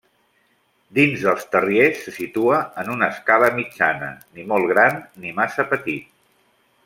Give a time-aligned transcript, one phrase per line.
[0.99, 6.11] Dins dels terriers se situa en una escala mitjana, ni molt gran ni massa petit.